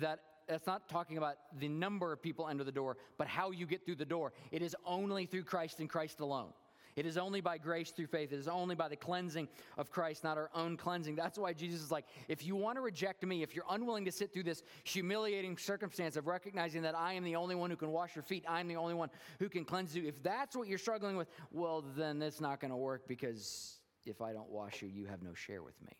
[0.00, 3.66] that that's not talking about the number of people enter the door, but how you
[3.66, 4.32] get through the door.
[4.50, 6.54] It is only through Christ and Christ alone.
[6.96, 8.32] It is only by grace through faith.
[8.32, 11.14] It is only by the cleansing of Christ, not our own cleansing.
[11.14, 14.12] That's why Jesus is like, if you want to reject me, if you're unwilling to
[14.12, 17.90] sit through this humiliating circumstance of recognizing that I am the only one who can
[17.90, 20.78] wash your feet, I'm the only one who can cleanse you, if that's what you're
[20.78, 24.88] struggling with, well, then it's not going to work because if I don't wash you,
[24.88, 25.92] you have no share with me.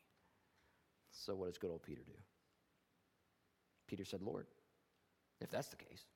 [1.11, 2.13] So, what does good old Peter do?
[3.87, 4.47] Peter said, Lord,
[5.43, 6.07] if that's the case,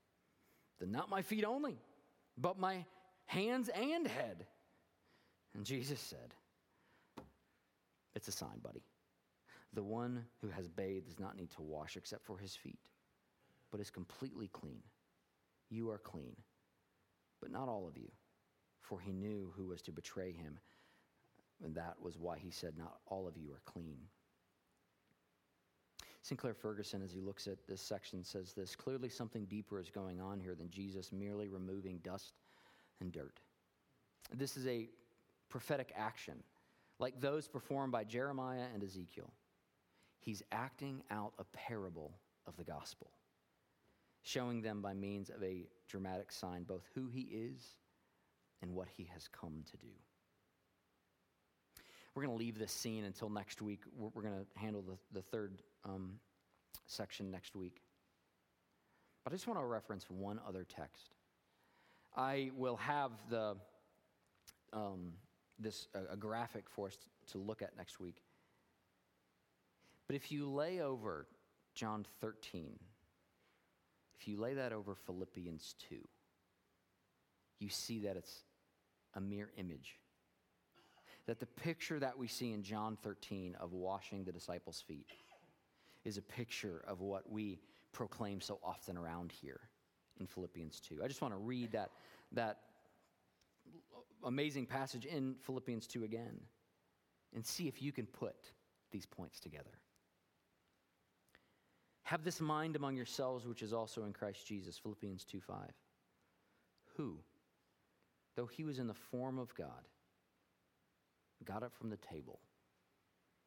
[0.78, 1.78] then not my feet only,
[2.39, 2.87] but my
[3.26, 4.47] hands and head.
[5.55, 6.35] And Jesus said,
[8.15, 8.83] It's a sign, buddy.
[9.73, 12.79] The one who has bathed does not need to wash except for his feet,
[13.71, 14.83] but is completely clean.
[15.71, 16.35] You are clean,
[17.41, 18.11] but not all of you.
[18.83, 20.59] For he knew who was to betray him,
[21.63, 23.99] and that was why he said, Not all of you are clean.
[26.23, 30.21] Sinclair Ferguson, as he looks at this section, says this clearly something deeper is going
[30.21, 32.35] on here than Jesus merely removing dust
[33.01, 33.41] and dirt.
[34.35, 34.89] This is a
[35.51, 36.43] prophetic action,
[36.99, 39.31] like those performed by Jeremiah and Ezekiel.
[40.21, 42.13] He's acting out a parable
[42.47, 43.11] of the gospel,
[44.23, 47.77] showing them by means of a dramatic sign both who he is
[48.63, 49.93] and what he has come to do.
[52.15, 53.81] We're going to leave this scene until next week.
[53.97, 56.15] We're, we're going to handle the, the third um,
[56.87, 57.81] section next week.
[59.25, 61.15] But I just want to reference one other text.
[62.17, 63.57] I will have the
[64.73, 65.13] um,
[65.61, 66.97] this a, a graphic for us
[67.33, 68.23] to look at next week.
[70.07, 71.27] But if you lay over
[71.75, 72.79] John 13,
[74.19, 75.97] if you lay that over Philippians 2,
[77.61, 78.43] you see that it's
[79.15, 80.01] a mere image
[81.27, 85.07] that the picture that we see in John 13 of washing the disciples' feet
[86.05, 87.61] is a picture of what we
[87.93, 89.61] proclaim so often around here
[90.19, 91.01] in Philippians 2.
[91.05, 91.91] I just want to read that,
[92.33, 92.59] that
[94.25, 96.41] amazing passage in Philippians 2 again
[97.35, 98.53] and see if you can put
[98.91, 99.79] these points together.
[102.03, 105.59] Have this mind among yourselves, which is also in Christ Jesus, Philippians 2 5.
[106.97, 107.18] Who,
[108.35, 109.89] though he was in the form of God,
[111.45, 112.41] got up from the table,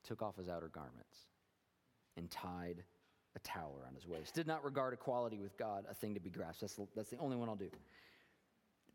[0.03, 1.27] took off his outer garments,
[2.15, 2.83] and tied
[3.35, 4.33] a towel around his waist.
[4.33, 6.61] Did not regard equality with God a thing to be grasped.
[6.61, 7.71] That's that's the only one I'll do.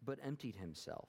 [0.05, 1.09] But emptied himself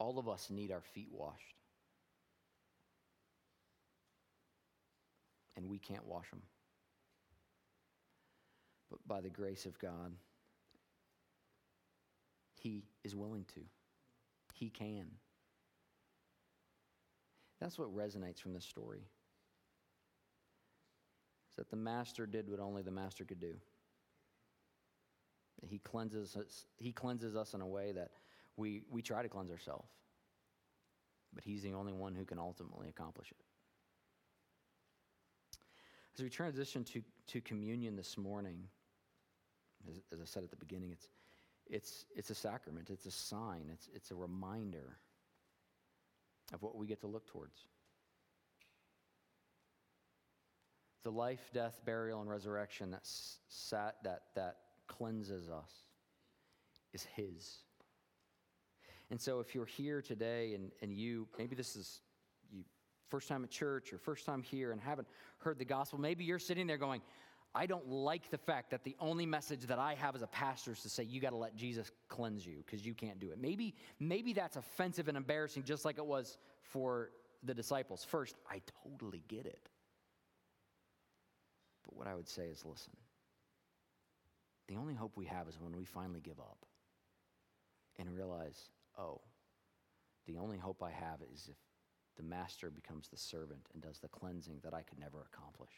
[0.00, 1.54] All of us need our feet washed.
[5.56, 6.40] And we can't wash them.
[8.90, 10.14] But by the grace of God,
[12.54, 13.60] he is willing to.
[14.54, 15.06] He can.
[17.60, 19.02] That's what resonates from this story.
[21.50, 23.54] Is that the master did what only the master could do.
[25.68, 28.12] He cleanses us, he cleanses us in a way that
[28.56, 29.88] we, we try to cleanse ourselves.
[31.32, 33.36] But he's the only one who can ultimately accomplish it.
[36.14, 38.64] As we transition to, to communion this morning,
[39.88, 41.08] as, as I said at the beginning, it's,
[41.66, 44.98] it's, it's a sacrament, it's a sign, it's, it's a reminder
[46.52, 47.64] of what we get to look towards.
[51.02, 53.06] The life, death, burial, and resurrection that,
[53.48, 55.70] sat, that, that cleanses us
[56.92, 57.58] is His.
[59.10, 62.00] And so if you're here today and, and you, maybe this is,
[62.52, 62.64] you
[63.08, 65.08] first time at church or first time here and haven't
[65.38, 67.02] heard the gospel, maybe you're sitting there going,
[67.52, 70.72] I don't like the fact that the only message that I have as a pastor
[70.72, 73.40] is to say you got to let Jesus cleanse you because you can't do it.
[73.40, 77.10] Maybe maybe that's offensive and embarrassing just like it was for
[77.42, 78.04] the disciples.
[78.04, 79.68] First, I totally get it.
[81.84, 82.92] But what I would say is listen.
[84.68, 86.64] The only hope we have is when we finally give up
[87.98, 88.70] and realize,
[89.00, 89.20] "Oh,
[90.26, 91.56] the only hope I have is if
[92.16, 95.72] the master becomes the servant and does the cleansing that I could never accomplish."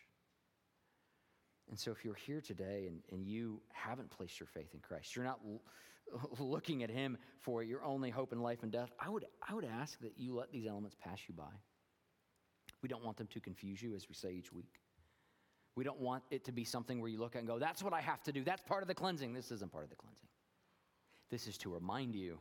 [1.69, 5.15] And so, if you're here today and, and you haven't placed your faith in Christ,
[5.15, 5.63] you're not l-
[6.39, 9.65] looking at Him for your only hope in life and death, I would, I would
[9.65, 11.53] ask that you let these elements pass you by.
[12.83, 14.81] We don't want them to confuse you, as we say each week.
[15.77, 17.93] We don't want it to be something where you look at and go, that's what
[17.93, 18.45] I have to do.
[18.45, 19.33] That's part of the cleansing.
[19.33, 20.29] This isn't part of the cleansing.
[21.31, 22.39] This is to remind you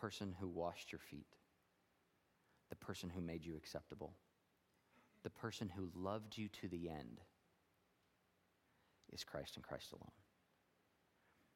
[0.00, 1.26] person who washed your feet,
[2.70, 4.12] the person who made you acceptable,
[5.22, 7.20] the person who loved you to the end
[9.12, 10.10] is Christ and Christ alone.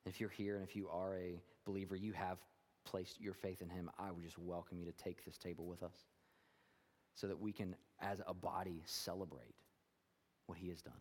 [0.04, 2.38] If you're here and if you are a believer, you have
[2.84, 5.82] placed your faith in Him, I would just welcome you to take this table with
[5.82, 5.96] us
[7.14, 9.54] so that we can, as a body, celebrate
[10.46, 10.92] what He has done.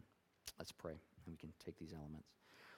[0.57, 2.29] Let's pray and we can take these elements.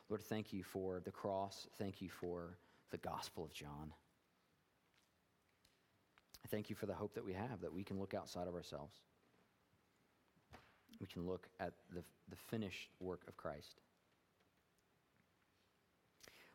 [0.10, 1.68] Lord, thank you for the cross.
[1.78, 2.58] Thank you for
[2.92, 3.92] the Gospel of John.
[6.46, 8.54] I thank you for the hope that we have, that we can look outside of
[8.54, 9.02] ourselves
[11.00, 13.80] we can look at the, the finished work of Christ.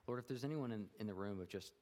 [0.06, 1.72] Lord, if there's anyone in, in the room of just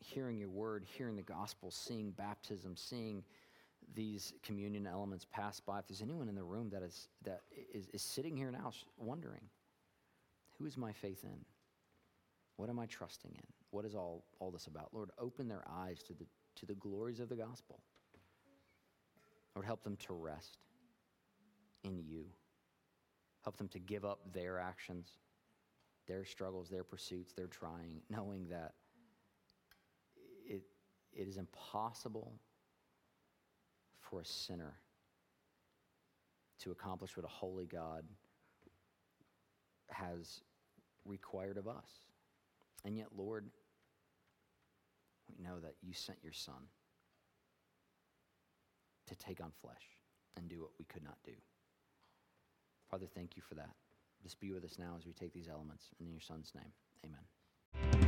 [0.00, 3.24] hearing your word, hearing the gospel, seeing baptism, seeing
[3.94, 7.40] these communion elements pass by, if there's anyone in the room that is, that
[7.74, 9.42] is, is sitting here now wondering,
[10.58, 11.44] who is my faith in?
[12.56, 13.46] What am I trusting in?
[13.70, 14.90] What is all, all this about?
[14.92, 16.26] Lord, open their eyes to the,
[16.60, 17.80] to the glories of the gospel.
[19.54, 20.58] Lord, help them to rest
[21.84, 22.24] in you.
[23.42, 25.08] Help them to give up their actions,
[26.06, 28.74] their struggles, their pursuits, their trying, knowing that
[30.46, 30.62] it,
[31.12, 32.34] it is impossible
[34.00, 34.74] for a sinner
[36.60, 38.04] to accomplish what a holy God
[39.90, 40.40] has
[41.04, 42.00] required of us.
[42.84, 43.46] And yet, Lord,
[45.28, 46.68] we know that you sent your Son
[49.06, 49.96] to take on flesh
[50.36, 51.32] and do what we could not do.
[52.90, 53.74] Father, thank you for that.
[54.22, 55.86] Just be with us now as we take these elements.
[56.00, 56.72] In your Son's name,
[57.04, 58.07] amen.